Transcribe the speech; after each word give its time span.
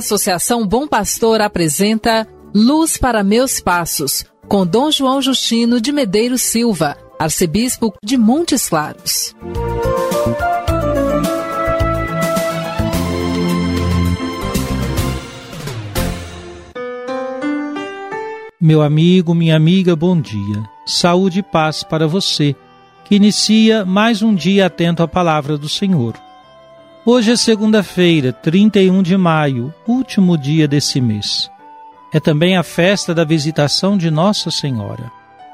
Associação 0.00 0.66
Bom 0.66 0.88
Pastor 0.88 1.42
apresenta 1.42 2.26
Luz 2.54 2.96
para 2.96 3.22
Meus 3.22 3.60
Passos, 3.60 4.24
com 4.48 4.66
Dom 4.66 4.90
João 4.90 5.20
Justino 5.20 5.78
de 5.78 5.92
Medeiros 5.92 6.40
Silva, 6.40 6.96
arcebispo 7.18 7.92
de 8.02 8.16
Montes 8.16 8.66
Claros. 8.66 9.36
Meu 18.58 18.80
amigo, 18.80 19.34
minha 19.34 19.54
amiga, 19.54 19.94
bom 19.94 20.18
dia. 20.18 20.64
Saúde 20.86 21.40
e 21.40 21.42
paz 21.42 21.82
para 21.82 22.08
você, 22.08 22.56
que 23.04 23.16
inicia 23.16 23.84
mais 23.84 24.22
um 24.22 24.34
dia 24.34 24.64
atento 24.64 25.02
à 25.02 25.08
palavra 25.08 25.58
do 25.58 25.68
Senhor. 25.68 26.14
Hoje 27.04 27.32
é 27.32 27.36
segunda-feira, 27.36 28.30
31 28.30 29.02
de 29.02 29.16
maio, 29.16 29.72
último 29.88 30.36
dia 30.36 30.68
desse 30.68 31.00
mês. 31.00 31.50
É 32.12 32.20
também 32.20 32.58
a 32.58 32.62
festa 32.62 33.14
da 33.14 33.24
visitação 33.24 33.96
de 33.96 34.10
Nossa 34.10 34.50
Senhora. 34.50 35.10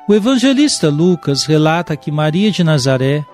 O 0.09 0.15
evangelista 0.15 0.89
Lucas 0.89 1.45
relata 1.45 1.97
que 1.97 2.11
Maria 2.11 2.51
de 2.51 2.65
Nazaré, 2.65 3.25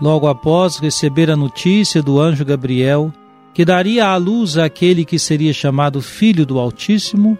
logo 0.00 0.26
após 0.26 0.78
receber 0.78 1.30
a 1.30 1.36
notícia 1.36 2.02
do 2.02 2.18
anjo 2.18 2.44
Gabriel, 2.44 3.12
que 3.54 3.64
daria 3.64 4.08
à 4.08 4.16
luz 4.16 4.58
aquele 4.58 5.04
que 5.04 5.18
seria 5.18 5.52
chamado 5.52 6.02
Filho 6.02 6.44
do 6.44 6.58
Altíssimo, 6.58 7.38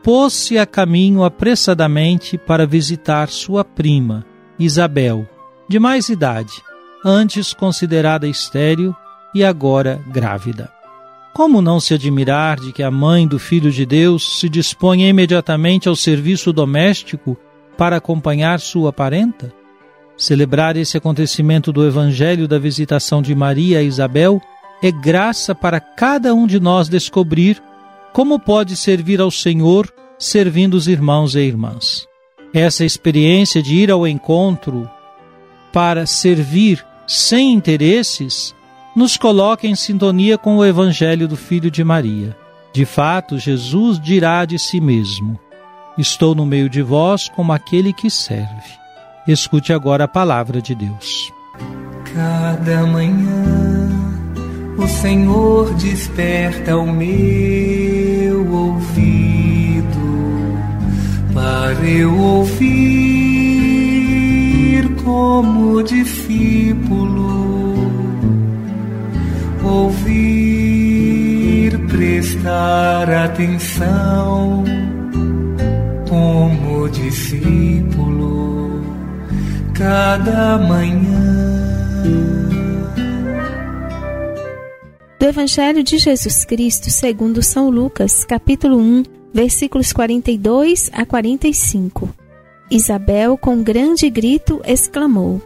pôs-se 0.00 0.56
a 0.58 0.64
caminho 0.64 1.24
apressadamente 1.24 2.38
para 2.38 2.68
visitar 2.68 3.28
sua 3.30 3.64
prima, 3.64 4.24
Isabel, 4.60 5.28
de 5.68 5.80
mais 5.80 6.08
idade, 6.08 6.62
antes 7.04 7.52
considerada 7.52 8.28
estéril 8.28 8.94
e 9.36 9.44
agora 9.44 10.00
grávida. 10.06 10.72
Como 11.34 11.60
não 11.60 11.78
se 11.78 11.92
admirar 11.92 12.58
de 12.58 12.72
que 12.72 12.82
a 12.82 12.90
mãe 12.90 13.28
do 13.28 13.38
Filho 13.38 13.70
de 13.70 13.84
Deus 13.84 14.40
se 14.40 14.48
disponha 14.48 15.06
imediatamente 15.06 15.90
ao 15.90 15.94
serviço 15.94 16.54
doméstico 16.54 17.36
para 17.76 17.96
acompanhar 17.96 18.58
sua 18.60 18.94
parenta? 18.94 19.52
Celebrar 20.16 20.74
esse 20.78 20.96
acontecimento 20.96 21.70
do 21.70 21.86
Evangelho 21.86 22.48
da 22.48 22.58
visitação 22.58 23.20
de 23.20 23.34
Maria 23.34 23.80
a 23.80 23.82
Isabel 23.82 24.40
é 24.82 24.90
graça 24.90 25.54
para 25.54 25.80
cada 25.80 26.34
um 26.34 26.46
de 26.46 26.58
nós 26.58 26.88
descobrir 26.88 27.62
como 28.14 28.40
pode 28.40 28.74
servir 28.74 29.20
ao 29.20 29.30
Senhor 29.30 29.92
servindo 30.18 30.72
os 30.72 30.88
irmãos 30.88 31.34
e 31.34 31.40
irmãs. 31.40 32.08
Essa 32.54 32.86
experiência 32.86 33.62
de 33.62 33.74
ir 33.74 33.90
ao 33.90 34.08
encontro 34.08 34.90
para 35.74 36.06
servir 36.06 36.82
sem 37.06 37.52
interesses 37.52 38.56
nos 38.96 39.18
coloca 39.18 39.66
em 39.66 39.74
sintonia 39.74 40.38
com 40.38 40.56
o 40.56 40.64
Evangelho 40.64 41.28
do 41.28 41.36
Filho 41.36 41.70
de 41.70 41.84
Maria. 41.84 42.34
De 42.72 42.86
fato, 42.86 43.38
Jesus 43.38 44.00
dirá 44.00 44.46
de 44.46 44.58
si 44.58 44.80
mesmo: 44.80 45.38
Estou 45.98 46.34
no 46.34 46.46
meio 46.46 46.70
de 46.70 46.80
vós 46.80 47.28
como 47.28 47.52
aquele 47.52 47.92
que 47.92 48.08
serve. 48.08 48.70
Escute 49.28 49.70
agora 49.72 50.04
a 50.04 50.08
palavra 50.08 50.62
de 50.62 50.74
Deus. 50.74 51.30
Cada 52.14 52.86
manhã 52.86 53.90
o 54.78 54.86
Senhor 54.88 55.74
desperta 55.74 56.76
o 56.76 56.90
meu 56.90 58.50
ouvido 58.50 59.86
para 61.34 61.84
eu 61.86 62.18
ouvir 62.18 63.26
como 65.04 65.82
discípulo 65.82 67.35
prestar 72.46 73.10
atenção 73.10 74.62
como 76.08 76.88
discípulo 76.90 78.82
cada 79.74 80.56
manhã. 80.56 81.56
Do 85.18 85.26
Evangelho 85.26 85.82
de 85.82 85.98
Jesus 85.98 86.44
Cristo 86.44 86.88
segundo 86.88 87.42
São 87.42 87.68
Lucas, 87.68 88.24
capítulo 88.24 88.78
1, 88.78 89.02
versículos 89.34 89.92
42 89.92 90.88
a 90.92 91.04
45. 91.04 92.08
Isabel, 92.70 93.36
com 93.36 93.60
grande 93.60 94.08
grito, 94.08 94.60
exclamou: 94.64 95.42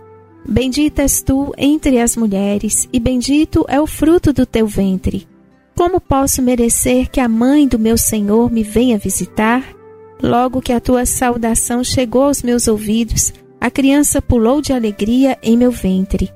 Bendita 0.47 1.01
és 1.01 1.23
tu 1.23 1.55
entre 1.57 1.99
as 1.99 2.15
mulheres, 2.15 2.87
e 2.93 3.01
bendito 3.01 3.65
é 3.69 3.81
o 3.81 3.87
fruto 3.87 4.35
do 4.35 4.45
teu 4.45 4.67
ventre. 4.67 5.30
Como 5.77 6.01
posso 6.01 6.43
merecer 6.43 7.11
que 7.11 7.21
a 7.21 7.29
mãe 7.29 7.67
do 7.67 7.79
meu 7.79 7.97
Senhor 7.97 8.51
me 8.51 8.63
venha 8.63 8.99
visitar? 8.99 9.65
Logo 10.23 10.61
que 10.61 10.73
a 10.73 10.81
tua 10.81 11.07
saudação 11.07 11.83
chegou 11.83 12.25
aos 12.25 12.43
meus 12.43 12.69
ouvidos, 12.69 13.33
a 13.61 13.71
criança 13.71 14.21
pulou 14.21 14.61
de 14.61 14.73
alegria 14.73 15.39
em 15.43 15.57
meu 15.57 15.71
ventre. 15.71 16.31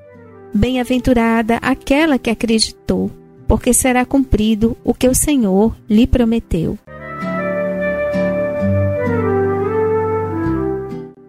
Bem-aventurada 0.55 1.56
aquela 1.56 2.19
que 2.19 2.31
acreditou, 2.31 3.11
porque 3.47 3.75
será 3.75 4.05
cumprido 4.05 4.77
o 4.83 4.95
que 4.95 5.09
o 5.09 5.15
Senhor 5.15 5.77
lhe 5.89 6.06
prometeu. 6.06 6.78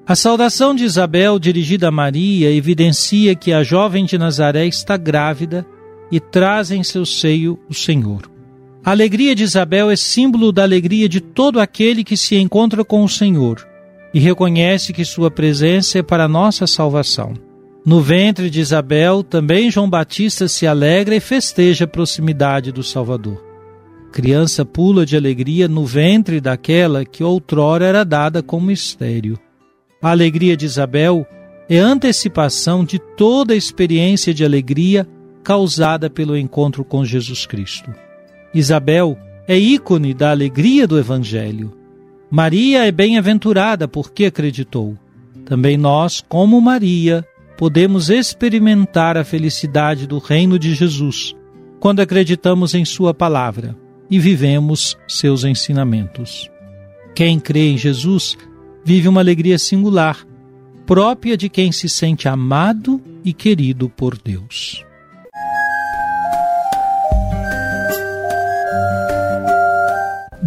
A 0.08 0.16
saudação 0.16 0.76
de 0.76 0.84
Isabel 0.84 1.40
dirigida 1.40 1.88
a 1.88 1.92
Maria 1.92 2.52
evidencia 2.52 3.34
que 3.34 3.52
a 3.52 3.64
jovem 3.64 4.06
de 4.06 4.20
Nazaré 4.20 4.68
está 4.68 4.96
grávida 4.96 5.66
e 6.12 6.20
traz 6.20 6.72
em 6.72 6.84
seu 6.84 7.06
seio 7.06 7.60
o 7.70 7.74
Senhor. 7.74 8.30
A 8.84 8.92
alegria 8.92 9.34
de 9.34 9.44
Isabel 9.44 9.90
é 9.90 9.96
símbolo 9.96 10.52
da 10.52 10.62
alegria 10.62 11.10
de 11.10 11.20
todo 11.20 11.60
aquele 11.60 12.04
que 12.04 12.16
se 12.16 12.36
encontra 12.36 12.86
com 12.86 13.04
o 13.04 13.10
Senhor 13.10 13.68
e 14.14 14.20
reconhece 14.20 14.94
que 14.94 15.04
sua 15.04 15.32
presença 15.32 16.00
é 16.00 16.04
para 16.04 16.28
nossa 16.28 16.68
salvação. 16.68 17.34
No 17.86 18.02
ventre 18.02 18.50
de 18.50 18.62
Isabel, 18.62 19.24
também 19.24 19.70
João 19.70 19.90
Batista 19.90 20.48
se 20.48 20.66
alegra 20.66 21.16
e 21.16 21.20
festeja 21.20 21.86
a 21.86 21.88
proximidade 21.88 22.72
do 22.72 22.82
Salvador. 22.82 23.44
Criança 24.12 24.64
pula 24.64 25.06
de 25.06 25.18
alegria 25.18 25.68
no 25.68 25.86
ventre 25.86 26.40
daquela 26.40 27.04
que 27.04 27.24
outrora 27.24 27.86
era 27.86 28.04
dada 28.06 28.42
como 28.42 28.72
estéreo. 28.72 29.38
A 30.02 30.12
alegria 30.12 30.56
de 30.56 30.66
Isabel 30.66 31.28
é 31.68 31.78
antecipação 31.78 32.86
de 32.86 32.98
toda 33.18 33.54
a 33.54 33.58
experiência 33.58 34.34
de 34.34 34.46
alegria 34.46 35.08
causada 35.46 36.10
pelo 36.10 36.36
encontro 36.36 36.84
com 36.84 37.06
Jesus 37.06 37.46
Cristo. 37.46 37.94
Isabel 38.52 39.16
é 39.48 39.56
ícone 39.56 40.12
da 40.12 40.32
alegria 40.32 40.88
do 40.88 40.98
Evangelho. 40.98 41.72
Maria 42.32 42.84
é 42.84 42.92
bem-aventurada 42.92 43.88
porque 43.88 44.26
acreditou. 44.26 44.98
Também 45.46 45.78
nós, 45.78 46.20
como 46.28 46.60
Maria, 46.60 47.24
podemos 47.56 48.10
experimentar 48.10 49.18
a 49.18 49.24
felicidade 49.24 50.08
do 50.08 50.18
reino 50.18 50.58
de 50.58 50.74
Jesus 50.74 51.36
quando 51.80 52.00
acreditamos 52.00 52.74
em 52.74 52.84
Sua 52.84 53.14
palavra 53.14 53.78
e 54.10 54.18
vivemos 54.18 54.98
seus 55.08 55.44
ensinamentos. 55.44 56.50
Quem 57.14 57.40
crê 57.40 57.70
em 57.70 57.78
Jesus 57.78 58.36
vive 58.84 59.08
uma 59.08 59.22
alegria 59.22 59.60
singular, 59.60 60.26
própria 60.88 61.38
de 61.38 61.50
quem 61.50 61.72
se 61.72 61.88
sente 61.88 62.28
amado 62.28 63.00
e 63.24 63.32
querido 63.32 63.88
por 63.88 64.18
Deus. 64.18 64.84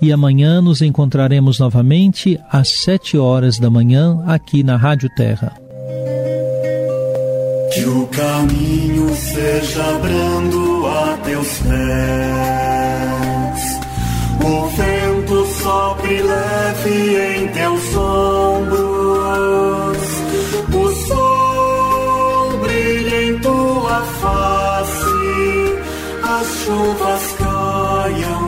e 0.00 0.12
amanhã 0.12 0.60
nos 0.60 0.80
encontraremos 0.80 1.58
novamente 1.58 2.38
às 2.50 2.80
sete 2.82 3.18
horas 3.18 3.58
da 3.58 3.68
manhã 3.68 4.22
aqui 4.26 4.62
na 4.62 4.76
Rádio 4.76 5.08
Terra. 5.16 5.52
Que 7.74 7.84
o 7.84 8.06
caminho 8.06 9.08
seja 9.14 9.98
brando 10.00 10.86
a 10.86 11.18
teus 11.24 11.58
pés, 11.58 11.68
o 14.44 14.66
vento 14.68 15.46
sopre 15.62 16.22
leve 16.22 17.16
em 17.36 17.48
teus 17.48 17.96
ombros, 17.96 18.78
o 20.74 20.92
sol 21.06 22.58
brilha 22.58 23.22
em 23.24 23.38
tua 23.40 24.02
face, 24.20 25.02
as 26.24 26.46
chuvas 26.64 27.32
caiam 27.38 28.47